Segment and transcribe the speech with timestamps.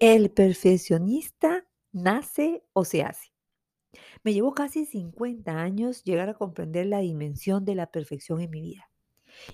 [0.00, 3.32] ¿El perfeccionista nace o se hace?
[4.24, 8.62] Me llevó casi 50 años llegar a comprender la dimensión de la perfección en mi
[8.62, 8.90] vida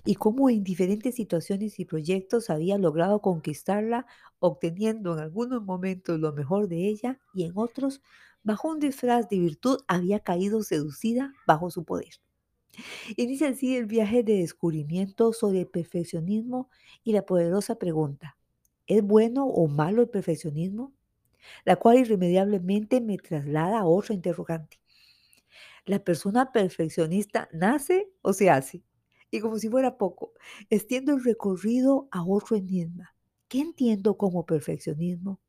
[0.04, 4.06] y cómo en diferentes situaciones y proyectos había logrado conquistarla,
[4.40, 8.02] obteniendo en algunos momentos lo mejor de ella y en otros,
[8.42, 12.14] bajo un disfraz de virtud, había caído seducida bajo su poder.
[13.16, 16.70] Inicia así el viaje de descubrimiento sobre el perfeccionismo
[17.04, 18.35] y la poderosa pregunta,
[18.86, 20.92] ¿es bueno o malo el perfeccionismo?
[21.64, 24.80] La cual irremediablemente me traslada a otro interrogante.
[25.84, 28.82] ¿La persona perfeccionista nace o se hace?
[29.30, 30.32] Y como si fuera poco,
[30.70, 33.14] extiendo el recorrido a otro enigma.
[33.48, 35.40] ¿Qué entiendo como perfeccionismo?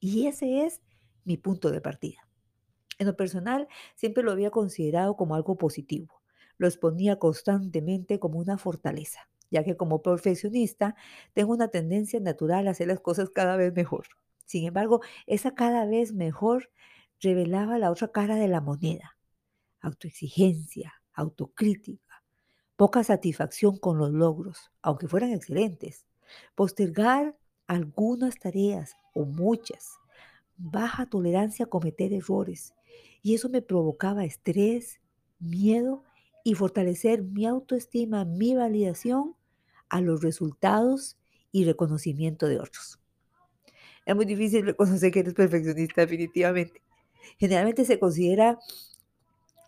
[0.00, 0.80] Y ese es
[1.24, 2.26] mi punto de partida.
[2.98, 6.22] En lo personal, siempre lo había considerado como algo positivo.
[6.56, 10.96] Lo exponía constantemente como una fortaleza, ya que como perfeccionista
[11.34, 14.06] tengo una tendencia natural a hacer las cosas cada vez mejor.
[14.46, 16.70] Sin embargo, esa cada vez mejor
[17.20, 19.18] revelaba la otra cara de la moneda.
[19.80, 22.24] Autoexigencia, autocrítica,
[22.76, 26.06] poca satisfacción con los logros, aunque fueran excelentes.
[26.54, 27.36] Postergar
[27.66, 29.98] algunas tareas o muchas.
[30.56, 32.74] Baja tolerancia a cometer errores.
[33.20, 35.00] Y eso me provocaba estrés,
[35.38, 36.04] miedo
[36.42, 39.36] y fortalecer mi autoestima, mi validación
[39.92, 41.18] a los resultados
[41.52, 42.98] y reconocimiento de otros.
[44.06, 46.82] Es muy difícil reconocer que eres perfeccionista, definitivamente.
[47.38, 48.58] Generalmente se considera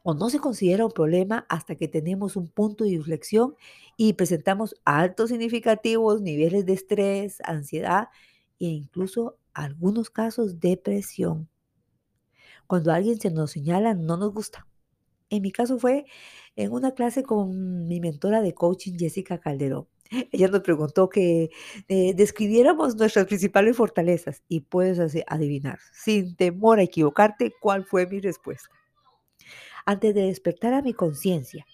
[0.03, 3.55] o no se considera un problema hasta que tenemos un punto de inflexión
[3.97, 8.09] y presentamos altos significativos niveles de estrés, ansiedad
[8.59, 11.49] e incluso algunos casos depresión.
[12.67, 14.67] Cuando alguien se nos señala no nos gusta.
[15.29, 16.07] En mi caso fue
[16.57, 19.87] en una clase con mi mentora de coaching, Jessica Calderón.
[20.11, 21.51] Ella nos preguntó que
[21.89, 28.21] eh, describiéramos nuestras principales fortalezas y puedes adivinar, sin temor a equivocarte, cuál fue mi
[28.21, 28.69] respuesta.
[29.87, 31.67] Antes de despertar a mi conciencia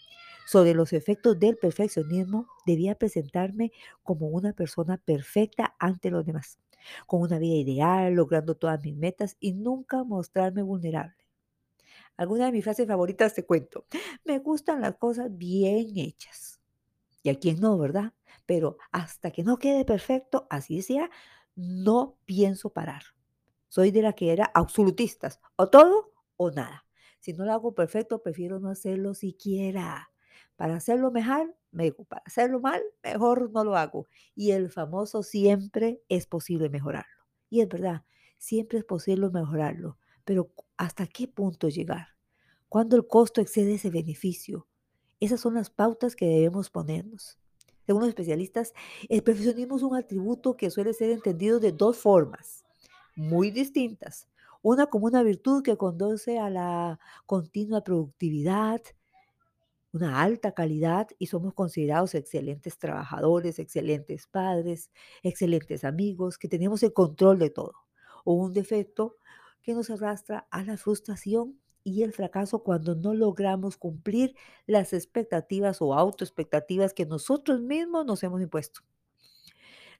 [0.46, 3.72] sobre los efectos del perfeccionismo, debía presentarme
[4.02, 6.58] como una persona perfecta ante los demás,
[7.06, 11.14] con una vida ideal, logrando todas mis metas y nunca mostrarme vulnerable.
[12.16, 13.86] Alguna de mis frases favoritas te cuento.
[14.24, 16.59] Me gustan las cosas bien hechas.
[17.22, 18.14] Y a quién no, ¿verdad?
[18.46, 21.10] Pero hasta que no quede perfecto, así sea,
[21.54, 23.02] no pienso parar.
[23.68, 26.86] Soy de la que era absolutistas, o todo o nada.
[27.20, 30.10] Si no lo hago perfecto, prefiero no hacerlo siquiera.
[30.56, 34.08] Para hacerlo mejor, me, para hacerlo mal, mejor no lo hago.
[34.34, 37.26] Y el famoso siempre es posible mejorarlo.
[37.50, 38.04] Y es verdad,
[38.38, 39.98] siempre es posible mejorarlo.
[40.24, 42.08] Pero ¿hasta qué punto llegar?
[42.68, 44.66] ¿Cuándo el costo excede ese beneficio?
[45.20, 47.38] Esas son las pautas que debemos ponernos.
[47.86, 48.72] Según los especialistas,
[49.08, 52.64] el perfeccionismo es un atributo que suele ser entendido de dos formas
[53.16, 54.28] muy distintas.
[54.62, 58.80] Una como una virtud que conduce a la continua productividad,
[59.92, 64.90] una alta calidad y somos considerados excelentes trabajadores, excelentes padres,
[65.22, 67.74] excelentes amigos, que tenemos el control de todo.
[68.24, 69.16] O un defecto
[69.62, 74.34] que nos arrastra a la frustración y el fracaso cuando no logramos cumplir
[74.66, 78.80] las expectativas o autoexpectativas que nosotros mismos nos hemos impuesto.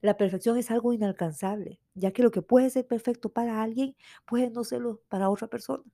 [0.00, 3.96] La perfección es algo inalcanzable, ya que lo que puede ser perfecto para alguien
[4.26, 5.84] puede no serlo para otra persona.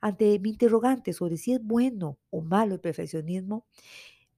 [0.00, 3.66] Ante mi interrogante sobre si es bueno o malo el perfeccionismo,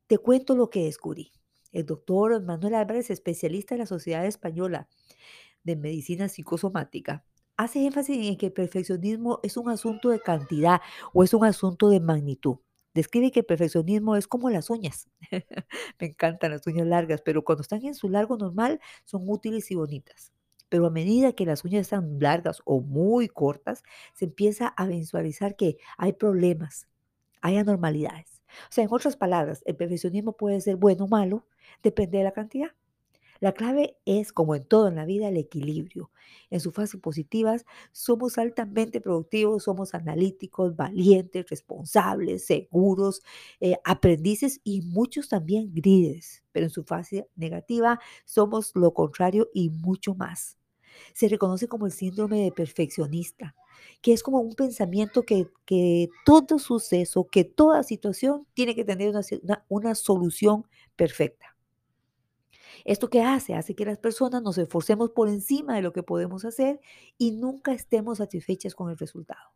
[0.07, 1.33] te cuento lo que descubrí.
[1.73, 4.89] El doctor Manuel Álvarez, especialista en la Sociedad Española
[5.63, 7.25] de Medicina Psicosomática,
[7.57, 10.81] hace énfasis en que el perfeccionismo es un asunto de cantidad
[11.13, 12.57] o es un asunto de magnitud.
[12.95, 15.09] Describe que el perfeccionismo es como las uñas.
[16.01, 19.75] Me encantan las uñas largas, pero cuando están en su largo normal son útiles y
[19.75, 20.33] bonitas.
[20.69, 23.83] Pero a medida que las uñas están largas o muy cortas,
[24.15, 26.89] se empieza a visualizar que hay problemas,
[27.43, 28.43] hay anormalidades.
[28.71, 31.47] O sea, en otras palabras, el perfeccionismo puede ser bueno o malo,
[31.83, 32.71] depende de la cantidad.
[33.45, 36.11] La clave es, como en todo en la vida, el equilibrio.
[36.49, 43.21] En sus fases positivas, somos altamente productivos, somos analíticos, valientes, responsables, seguros,
[43.61, 46.43] eh, aprendices y muchos también grides.
[46.53, 50.57] Pero en su fase negativa, somos lo contrario y mucho más.
[51.13, 53.55] Se reconoce como el síndrome de perfeccionista,
[54.01, 59.13] que es como un pensamiento que, que todo suceso, que toda situación tiene que tener
[59.69, 60.67] una solución
[60.97, 61.54] perfecta.
[62.85, 63.55] ¿Esto qué hace?
[63.55, 66.81] Hace que las personas nos esforcemos por encima de lo que podemos hacer
[67.19, 69.55] y nunca estemos satisfechas con el resultado.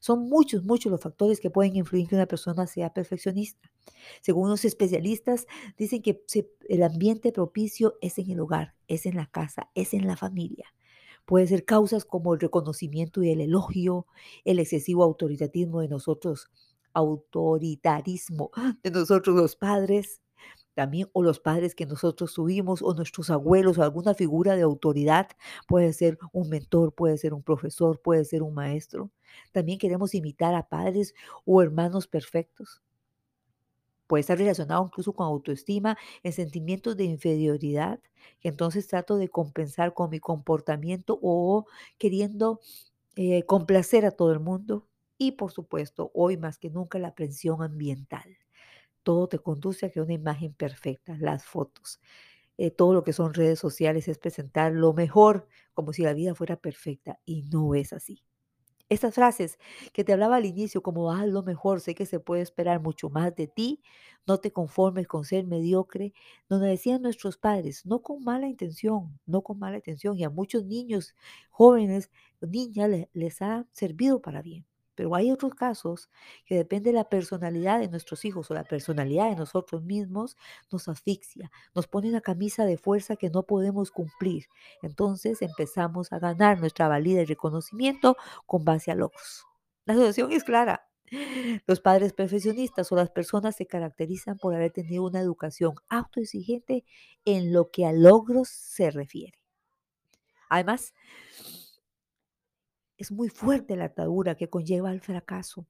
[0.00, 3.70] Son muchos, muchos los factores que pueden influir que una persona sea perfeccionista.
[4.20, 5.46] Según los especialistas,
[5.76, 6.22] dicen que
[6.68, 10.66] el ambiente propicio es en el hogar, es en la casa, es en la familia.
[11.24, 14.06] Puede ser causas como el reconocimiento y el elogio,
[14.44, 16.50] el excesivo autoritarismo de nosotros,
[16.92, 18.50] autoritarismo
[18.82, 20.22] de nosotros los padres,
[20.76, 25.28] también o los padres que nosotros tuvimos o nuestros abuelos o alguna figura de autoridad,
[25.66, 29.10] puede ser un mentor, puede ser un profesor, puede ser un maestro.
[29.52, 31.14] También queremos imitar a padres
[31.46, 32.82] o hermanos perfectos.
[34.06, 37.98] Puede estar relacionado incluso con autoestima, en sentimientos de inferioridad,
[38.40, 41.64] que entonces trato de compensar con mi comportamiento o
[41.96, 42.60] queriendo
[43.16, 44.86] eh, complacer a todo el mundo.
[45.16, 48.36] Y por supuesto, hoy más que nunca la presión ambiental.
[49.06, 52.00] Todo te conduce a que una imagen perfecta, las fotos,
[52.58, 56.34] eh, todo lo que son redes sociales es presentar lo mejor, como si la vida
[56.34, 58.24] fuera perfecta y no es así.
[58.88, 59.58] Estas frases
[59.92, 63.10] que te hablaba al inicio, como haz lo mejor, sé que se puede esperar mucho
[63.10, 63.82] más de ti,
[64.26, 66.14] no te conformes con ser mediocre,
[66.50, 70.64] nos decían nuestros padres, no con mala intención, no con mala intención, y a muchos
[70.66, 71.14] niños,
[71.50, 72.10] jóvenes,
[72.42, 74.66] niñas les ha servido para bien.
[74.96, 76.10] Pero hay otros casos
[76.44, 80.36] que depende de la personalidad de nuestros hijos o la personalidad de nosotros mismos,
[80.72, 84.46] nos asfixia, nos pone una camisa de fuerza que no podemos cumplir.
[84.82, 88.16] Entonces empezamos a ganar nuestra valía y reconocimiento
[88.46, 89.44] con base a logros.
[89.84, 90.88] La situación es clara.
[91.66, 96.84] Los padres perfeccionistas o las personas se caracterizan por haber tenido una educación autoexigente
[97.24, 99.38] en lo que a logros se refiere.
[100.48, 100.94] Además,
[102.96, 105.66] es muy fuerte la atadura que conlleva al fracaso,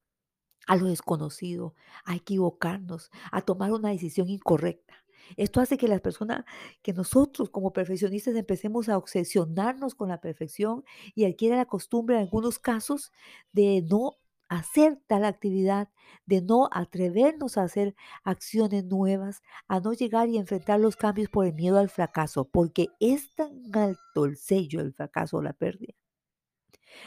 [0.67, 1.75] a lo desconocido,
[2.05, 4.95] a equivocarnos, a tomar una decisión incorrecta.
[5.37, 6.45] Esto hace que las personas,
[6.83, 10.85] que nosotros como perfeccionistas empecemos a obsesionarnos con la perfección
[11.15, 13.13] y adquiera la costumbre en algunos casos
[13.53, 14.19] de no
[14.49, 15.89] hacer tal actividad,
[16.27, 21.47] de no atrevernos a hacer acciones nuevas, a no llegar y enfrentar los cambios por
[21.47, 25.95] el miedo al fracaso, porque es tan alto el sello del fracaso o la pérdida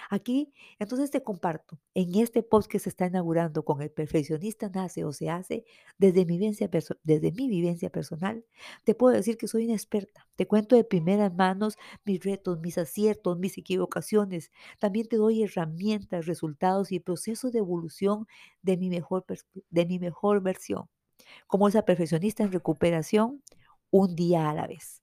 [0.09, 5.03] Aquí, entonces te comparto, en este post que se está inaugurando con el perfeccionista nace
[5.03, 5.65] o se hace,
[5.97, 6.69] desde mi vivencia,
[7.03, 8.45] desde mi vivencia personal,
[8.83, 10.27] te puedo decir que soy una experta.
[10.35, 14.51] Te cuento de primeras manos mis retos, mis aciertos, mis equivocaciones.
[14.79, 18.27] También te doy herramientas, resultados y procesos de evolución
[18.61, 19.25] de mi mejor,
[19.69, 20.89] de mi mejor versión.
[21.47, 23.43] Como esa perfeccionista en recuperación,
[23.91, 25.01] un día a la vez.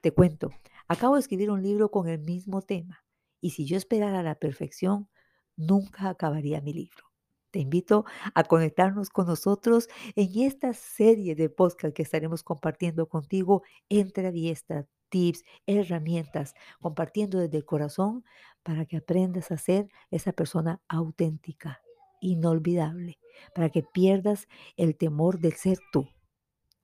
[0.00, 0.50] Te cuento,
[0.88, 3.04] acabo de escribir un libro con el mismo tema
[3.42, 5.10] y si yo esperara la perfección,
[5.56, 7.12] nunca acabaría mi libro.
[7.50, 13.62] Te invito a conectarnos con nosotros en esta serie de podcast que estaremos compartiendo contigo
[13.90, 18.24] entrevistas, tips, herramientas, compartiendo desde el corazón
[18.62, 21.82] para que aprendas a ser esa persona auténtica,
[22.22, 23.18] inolvidable,
[23.54, 24.48] para que pierdas
[24.78, 26.08] el temor de ser tú.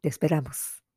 [0.03, 0.88] Te esperamos.